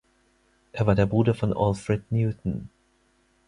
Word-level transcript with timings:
Er 0.71 0.87
war 0.87 0.95
der 0.95 1.05
Bruder 1.05 1.35
von 1.35 1.53
Alfred 1.55 2.11
Newton. 2.11 2.69